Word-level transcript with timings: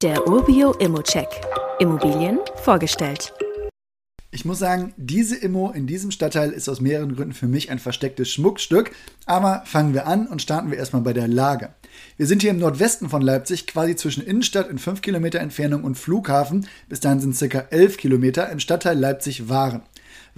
Der 0.00 0.28
Urbio 0.28 0.74
Immocheck. 0.74 1.26
Immobilien 1.80 2.38
vorgestellt. 2.62 3.32
Ich 4.30 4.44
muss 4.44 4.60
sagen, 4.60 4.94
diese 4.96 5.34
Immo 5.34 5.72
in 5.72 5.88
diesem 5.88 6.12
Stadtteil 6.12 6.50
ist 6.52 6.68
aus 6.68 6.80
mehreren 6.80 7.16
Gründen 7.16 7.32
für 7.32 7.48
mich 7.48 7.68
ein 7.72 7.80
verstecktes 7.80 8.30
Schmuckstück. 8.30 8.92
Aber 9.26 9.62
fangen 9.64 9.94
wir 9.94 10.06
an 10.06 10.28
und 10.28 10.40
starten 10.40 10.70
wir 10.70 10.78
erstmal 10.78 11.02
bei 11.02 11.14
der 11.14 11.26
Lage. 11.26 11.70
Wir 12.16 12.28
sind 12.28 12.42
hier 12.42 12.52
im 12.52 12.60
Nordwesten 12.60 13.08
von 13.08 13.22
Leipzig, 13.22 13.66
quasi 13.66 13.96
zwischen 13.96 14.24
Innenstadt 14.24 14.70
in 14.70 14.78
5 14.78 15.02
Kilometer 15.02 15.40
Entfernung 15.40 15.82
und 15.82 15.96
Flughafen. 15.96 16.68
Bis 16.88 17.00
dahin 17.00 17.18
sind 17.18 17.50
ca. 17.50 17.66
11 17.70 17.96
Kilometer 17.96 18.48
im 18.50 18.60
Stadtteil 18.60 18.96
Leipzig-Waren. 18.96 19.82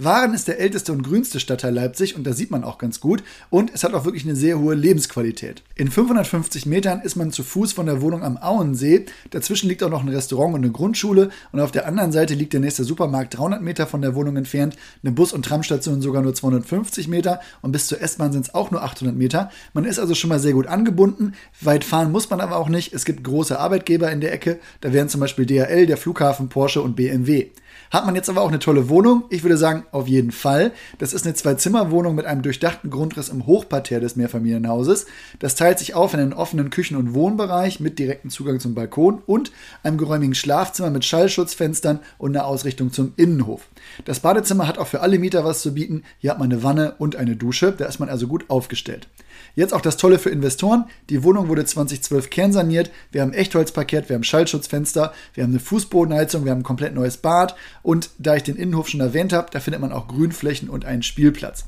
Waren 0.03 0.33
ist 0.33 0.47
der 0.47 0.59
älteste 0.59 0.91
und 0.93 1.03
grünste 1.03 1.39
Stadtteil 1.39 1.75
Leipzig 1.75 2.15
und 2.15 2.25
da 2.25 2.33
sieht 2.33 2.49
man 2.49 2.63
auch 2.63 2.79
ganz 2.79 3.01
gut 3.01 3.21
und 3.51 3.71
es 3.71 3.83
hat 3.83 3.93
auch 3.93 4.03
wirklich 4.03 4.23
eine 4.23 4.35
sehr 4.35 4.57
hohe 4.57 4.73
Lebensqualität. 4.73 5.61
In 5.75 5.91
550 5.91 6.65
Metern 6.65 7.01
ist 7.01 7.15
man 7.15 7.31
zu 7.31 7.43
Fuß 7.43 7.73
von 7.73 7.85
der 7.85 8.01
Wohnung 8.01 8.23
am 8.23 8.37
Auensee. 8.37 9.05
Dazwischen 9.29 9.69
liegt 9.69 9.83
auch 9.83 9.91
noch 9.91 10.01
ein 10.01 10.09
Restaurant 10.09 10.55
und 10.55 10.63
eine 10.63 10.71
Grundschule 10.71 11.29
und 11.51 11.59
auf 11.59 11.71
der 11.71 11.85
anderen 11.85 12.11
Seite 12.11 12.33
liegt 12.33 12.53
der 12.53 12.61
nächste 12.61 12.83
Supermarkt 12.83 13.37
300 13.37 13.61
Meter 13.61 13.85
von 13.85 14.01
der 14.01 14.15
Wohnung 14.15 14.37
entfernt, 14.37 14.75
eine 15.03 15.11
Bus- 15.11 15.33
und 15.33 15.45
Tramstation 15.45 16.01
sogar 16.01 16.23
nur 16.23 16.33
250 16.33 17.07
Meter 17.07 17.39
und 17.61 17.71
bis 17.71 17.85
zur 17.85 18.01
S-Bahn 18.01 18.31
sind 18.31 18.47
es 18.47 18.55
auch 18.55 18.71
nur 18.71 18.81
800 18.81 19.15
Meter. 19.15 19.51
Man 19.75 19.85
ist 19.85 19.99
also 19.99 20.15
schon 20.15 20.29
mal 20.29 20.39
sehr 20.39 20.53
gut 20.53 20.65
angebunden. 20.65 21.35
Weit 21.59 21.83
fahren 21.83 22.11
muss 22.11 22.27
man 22.27 22.41
aber 22.41 22.57
auch 22.57 22.69
nicht. 22.69 22.91
Es 22.91 23.05
gibt 23.05 23.23
große 23.23 23.59
Arbeitgeber 23.59 24.11
in 24.11 24.21
der 24.21 24.33
Ecke. 24.33 24.59
Da 24.79 24.93
wären 24.93 25.09
zum 25.09 25.21
Beispiel 25.21 25.45
DHL, 25.45 25.85
der 25.85 25.97
Flughafen, 25.97 26.49
Porsche 26.49 26.81
und 26.81 26.95
BMW. 26.95 27.51
Hat 27.91 28.05
man 28.05 28.15
jetzt 28.15 28.29
aber 28.29 28.41
auch 28.41 28.47
eine 28.47 28.59
tolle 28.59 28.87
Wohnung? 28.87 29.25
Ich 29.29 29.43
würde 29.43 29.57
sagen, 29.57 29.83
auf 29.91 30.07
jeden 30.07 30.31
Fall. 30.31 30.71
Das 30.97 31.13
ist 31.13 31.25
eine 31.25 31.35
Zwei-Zimmer-Wohnung 31.35 32.15
mit 32.15 32.25
einem 32.25 32.41
durchdachten 32.41 32.89
Grundriss 32.89 33.29
im 33.29 33.45
Hochparterre 33.45 34.01
des 34.01 34.15
Mehrfamilienhauses. 34.15 35.05
Das 35.39 35.55
teilt 35.55 35.79
sich 35.79 35.93
auf 35.93 36.13
in 36.13 36.19
einen 36.19 36.33
offenen 36.33 36.69
Küchen- 36.69 36.97
und 36.97 37.13
Wohnbereich 37.13 37.79
mit 37.79 37.99
direktem 37.99 38.29
Zugang 38.29 38.59
zum 38.59 38.75
Balkon 38.75 39.21
und 39.25 39.51
einem 39.83 39.97
geräumigen 39.97 40.35
Schlafzimmer 40.35 40.89
mit 40.89 41.05
Schallschutzfenstern 41.05 41.99
und 42.17 42.35
einer 42.35 42.45
Ausrichtung 42.45 42.91
zum 42.91 43.13
Innenhof. 43.17 43.67
Das 44.05 44.19
Badezimmer 44.19 44.67
hat 44.67 44.77
auch 44.77 44.87
für 44.87 45.01
alle 45.01 45.19
Mieter 45.19 45.43
was 45.43 45.61
zu 45.61 45.73
bieten. 45.73 46.03
Hier 46.19 46.31
hat 46.31 46.39
man 46.39 46.51
eine 46.51 46.63
Wanne 46.63 46.95
und 46.97 47.15
eine 47.15 47.35
Dusche. 47.35 47.71
Da 47.71 47.85
ist 47.85 47.99
man 47.99 48.09
also 48.09 48.27
gut 48.27 48.49
aufgestellt. 48.49 49.07
Jetzt 49.55 49.73
auch 49.73 49.81
das 49.81 49.97
Tolle 49.97 50.19
für 50.19 50.29
Investoren. 50.29 50.85
Die 51.09 51.23
Wohnung 51.23 51.47
wurde 51.47 51.65
2012 51.65 52.29
kernsaniert. 52.29 52.91
Wir 53.11 53.21
haben 53.21 53.33
Echtholzparkett, 53.33 54.09
wir 54.09 54.15
haben 54.15 54.23
Schallschutzfenster, 54.23 55.13
wir 55.33 55.43
haben 55.43 55.51
eine 55.51 55.59
Fußbodenheizung, 55.59 56.45
wir 56.45 56.51
haben 56.51 56.59
ein 56.59 56.63
komplett 56.63 56.93
neues 56.93 57.17
Bad 57.17 57.55
und 57.83 58.11
da 58.17 58.35
ich 58.35 58.43
den 58.43 58.55
Innenhof 58.55 58.87
schon 58.87 59.01
erwähnt 59.01 59.33
habe, 59.33 59.49
da 59.51 59.59
findet 59.59 59.81
man 59.81 59.91
auch 59.91 60.07
Grünflächen 60.07 60.69
und 60.69 60.85
einen 60.85 61.03
Spielplatz. 61.03 61.65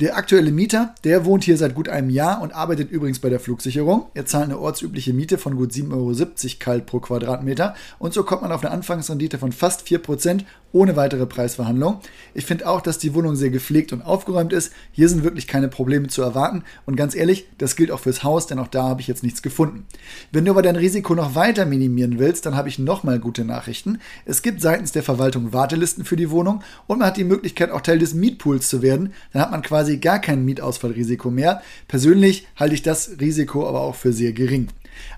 Der 0.00 0.16
aktuelle 0.16 0.52
Mieter, 0.52 0.94
der 1.02 1.24
wohnt 1.24 1.42
hier 1.42 1.56
seit 1.56 1.74
gut 1.74 1.88
einem 1.88 2.08
Jahr 2.08 2.40
und 2.40 2.54
arbeitet 2.54 2.88
übrigens 2.92 3.18
bei 3.18 3.30
der 3.30 3.40
Flugsicherung. 3.40 4.06
Er 4.14 4.26
zahlt 4.26 4.44
eine 4.44 4.60
ortsübliche 4.60 5.12
Miete 5.12 5.38
von 5.38 5.56
gut 5.56 5.72
7,70 5.72 5.92
Euro 5.92 6.56
kalt 6.60 6.86
pro 6.86 7.00
Quadratmeter 7.00 7.74
und 7.98 8.14
so 8.14 8.22
kommt 8.22 8.42
man 8.42 8.52
auf 8.52 8.62
eine 8.62 8.70
Anfangsrendite 8.70 9.38
von 9.38 9.50
fast 9.50 9.84
4% 9.88 10.44
ohne 10.70 10.94
weitere 10.94 11.26
Preisverhandlung. 11.26 12.00
Ich 12.34 12.44
finde 12.44 12.68
auch, 12.68 12.80
dass 12.80 12.98
die 12.98 13.14
Wohnung 13.14 13.34
sehr 13.34 13.50
gepflegt 13.50 13.92
und 13.92 14.02
aufgeräumt 14.02 14.52
ist. 14.52 14.72
Hier 14.92 15.08
sind 15.08 15.24
wirklich 15.24 15.46
keine 15.46 15.66
Probleme 15.66 16.08
zu 16.08 16.22
erwarten 16.22 16.62
und 16.86 16.94
ganz 16.94 17.16
ehrlich, 17.16 17.48
das 17.58 17.74
gilt 17.74 17.90
auch 17.90 18.00
fürs 18.00 18.22
Haus, 18.22 18.46
denn 18.46 18.58
auch 18.58 18.68
da 18.68 18.84
habe 18.84 19.00
ich 19.00 19.08
jetzt 19.08 19.24
nichts 19.24 19.42
gefunden. 19.42 19.86
Wenn 20.30 20.44
du 20.44 20.52
aber 20.52 20.62
dein 20.62 20.76
Risiko 20.76 21.16
noch 21.16 21.34
weiter 21.34 21.66
minimieren 21.66 22.20
willst, 22.20 22.46
dann 22.46 22.54
habe 22.54 22.68
ich 22.68 22.78
nochmal 22.78 23.18
gute 23.18 23.44
Nachrichten. 23.44 23.98
Es 24.26 24.42
gibt 24.42 24.60
seitens 24.60 24.92
der 24.92 25.02
Verwaltung 25.02 25.52
Wartelisten 25.52 26.04
für 26.04 26.16
die 26.16 26.30
Wohnung 26.30 26.62
und 26.86 26.98
man 26.98 27.08
hat 27.08 27.16
die 27.16 27.24
Möglichkeit, 27.24 27.70
auch 27.70 27.80
Teil 27.80 27.98
des 27.98 28.14
Mietpools 28.14 28.68
zu 28.68 28.82
werden. 28.82 29.12
Dann 29.32 29.42
hat 29.42 29.50
man 29.50 29.62
quasi 29.62 29.87
quasi 29.88 29.98
gar 29.98 30.20
kein 30.20 30.44
Mietausfallrisiko 30.44 31.30
mehr. 31.30 31.62
Persönlich 31.88 32.46
halte 32.56 32.74
ich 32.74 32.82
das 32.82 33.12
Risiko 33.20 33.66
aber 33.66 33.80
auch 33.80 33.94
für 33.94 34.12
sehr 34.12 34.32
gering. 34.32 34.68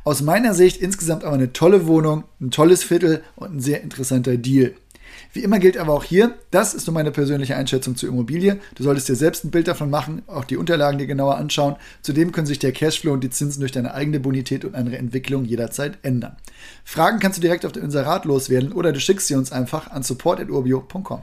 Aus 0.05 0.23
meiner 0.23 0.55
Sicht 0.55 0.81
insgesamt 0.81 1.25
aber 1.25 1.35
eine 1.35 1.53
tolle 1.53 1.87
Wohnung, 1.87 2.25
ein 2.41 2.51
tolles 2.51 2.85
Viertel 2.85 3.23
und 3.35 3.57
ein 3.57 3.61
sehr 3.61 3.83
interessanter 3.83 4.37
Deal. 4.37 4.75
Wie 5.33 5.43
immer 5.43 5.59
gilt 5.59 5.77
aber 5.77 5.93
auch 5.93 6.05
hier, 6.05 6.35
das 6.53 6.73
ist 6.75 6.87
nur 6.87 6.95
meine 6.95 7.11
persönliche 7.11 7.57
Einschätzung 7.57 7.97
zur 7.97 8.11
Immobilie. 8.11 8.61
Du 8.77 8.85
solltest 8.85 9.09
dir 9.09 9.17
selbst 9.17 9.45
ein 9.45 9.51
Bild 9.51 9.67
davon 9.67 9.91
machen, 9.91 10.23
auch 10.29 10.45
die 10.45 10.57
Unterlagen 10.57 10.99
dir 10.99 11.07
genauer 11.07 11.37
anschauen. 11.37 11.75
Zudem 12.03 12.31
können 12.31 12.47
sich 12.47 12.61
der 12.61 12.73
Cashflow 12.73 13.13
und 13.13 13.25
die 13.25 13.31
Zinsen 13.31 13.61
durch 13.61 13.73
deine 13.73 13.95
eigene 13.95 14.21
Bonität 14.21 14.65
und 14.65 14.77
andere 14.77 14.99
Entwicklung 14.99 15.45
jederzeit 15.45 15.99
ändern. 16.03 16.37
Fragen 16.85 17.19
kannst 17.19 17.39
du 17.39 17.43
direkt 17.43 17.67
auf 17.67 17.73
dem 17.73 17.83
Inserat 17.83 18.25
loswerden 18.25 18.73
oder 18.73 18.93
du 18.93 19.01
schickst 19.01 19.27
sie 19.27 19.35
uns 19.35 19.51
einfach 19.51 19.91
an 19.91 20.05
support.urbio.com. 20.05 21.23